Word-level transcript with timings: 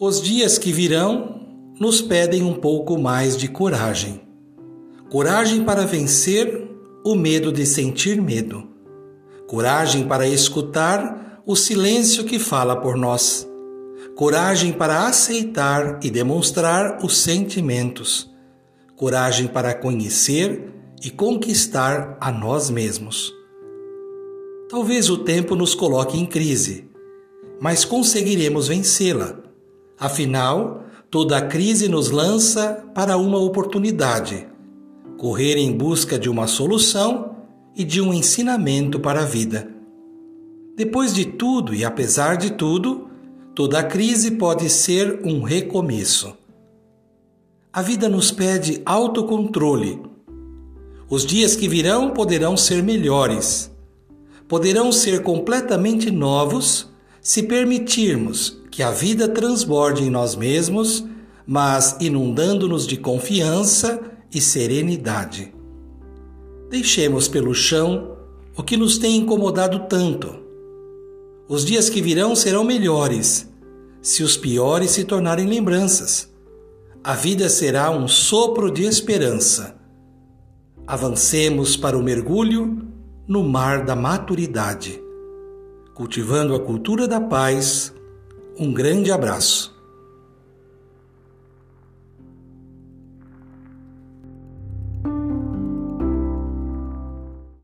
Os 0.00 0.20
dias 0.20 0.58
que 0.58 0.72
virão 0.72 1.40
nos 1.78 2.02
pedem 2.02 2.42
um 2.42 2.54
pouco 2.54 2.98
mais 2.98 3.36
de 3.36 3.46
coragem. 3.46 4.22
Coragem 5.08 5.62
para 5.62 5.86
vencer 5.86 6.68
o 7.04 7.14
medo 7.14 7.52
de 7.52 7.64
sentir 7.64 8.20
medo. 8.20 8.66
Coragem 9.46 10.08
para 10.08 10.26
escutar 10.26 11.40
o 11.46 11.54
silêncio 11.54 12.24
que 12.24 12.40
fala 12.40 12.74
por 12.74 12.96
nós. 12.96 13.48
Coragem 14.16 14.72
para 14.72 15.06
aceitar 15.06 16.00
e 16.02 16.10
demonstrar 16.10 16.98
os 17.04 17.16
sentimentos. 17.18 18.28
Coragem 18.96 19.46
para 19.46 19.72
conhecer 19.74 20.74
e 21.04 21.08
conquistar 21.08 22.18
a 22.20 22.32
nós 22.32 22.68
mesmos. 22.68 23.32
Talvez 24.68 25.08
o 25.08 25.18
tempo 25.18 25.54
nos 25.54 25.72
coloque 25.72 26.18
em 26.18 26.26
crise, 26.26 26.90
mas 27.60 27.84
conseguiremos 27.84 28.66
vencê-la. 28.66 29.44
Afinal, 29.98 30.84
toda 31.10 31.40
crise 31.42 31.88
nos 31.88 32.10
lança 32.10 32.84
para 32.94 33.16
uma 33.16 33.38
oportunidade 33.38 34.48
correr 35.16 35.56
em 35.56 35.72
busca 35.72 36.18
de 36.18 36.28
uma 36.28 36.46
solução 36.46 37.36
e 37.74 37.82
de 37.82 38.00
um 38.00 38.12
ensinamento 38.12 39.00
para 39.00 39.22
a 39.22 39.24
vida. 39.24 39.68
Depois 40.76 41.14
de 41.14 41.24
tudo 41.24 41.74
e 41.74 41.84
apesar 41.84 42.36
de 42.36 42.50
tudo, 42.50 43.08
toda 43.54 43.82
crise 43.82 44.32
pode 44.32 44.68
ser 44.68 45.20
um 45.24 45.42
recomeço. 45.42 46.36
A 47.72 47.80
vida 47.80 48.08
nos 48.08 48.30
pede 48.30 48.82
autocontrole. 48.84 50.02
Os 51.08 51.24
dias 51.24 51.56
que 51.56 51.68
virão 51.68 52.10
poderão 52.10 52.56
ser 52.56 52.82
melhores, 52.82 53.70
poderão 54.48 54.90
ser 54.92 55.22
completamente 55.22 56.10
novos 56.10 56.90
se 57.24 57.42
permitirmos 57.44 58.60
que 58.70 58.82
a 58.82 58.90
vida 58.90 59.26
transborde 59.26 60.04
em 60.04 60.10
nós 60.10 60.36
mesmos, 60.36 61.02
mas 61.46 61.96
inundando-nos 61.98 62.86
de 62.86 62.98
confiança 62.98 63.98
e 64.30 64.42
serenidade. 64.42 65.54
Deixemos 66.68 67.26
pelo 67.26 67.54
chão 67.54 68.18
o 68.54 68.62
que 68.62 68.76
nos 68.76 68.98
tem 68.98 69.16
incomodado 69.16 69.86
tanto. 69.88 70.36
Os 71.48 71.64
dias 71.64 71.88
que 71.88 72.02
virão 72.02 72.36
serão 72.36 72.62
melhores, 72.62 73.48
se 74.02 74.22
os 74.22 74.36
piores 74.36 74.90
se 74.90 75.04
tornarem 75.04 75.46
lembranças. 75.46 76.30
A 77.02 77.14
vida 77.14 77.48
será 77.48 77.90
um 77.90 78.06
sopro 78.06 78.70
de 78.70 78.82
esperança. 78.82 79.76
Avancemos 80.86 81.74
para 81.74 81.96
o 81.96 82.02
mergulho 82.02 82.86
no 83.26 83.42
mar 83.42 83.86
da 83.86 83.96
maturidade. 83.96 85.03
Cultivando 85.94 86.56
a 86.56 86.60
cultura 86.60 87.06
da 87.06 87.20
paz, 87.20 87.94
um 88.58 88.72
grande 88.72 89.12
abraço. 89.12 89.73